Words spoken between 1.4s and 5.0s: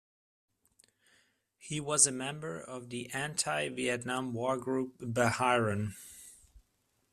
He was a member of the anti-Vietnam War group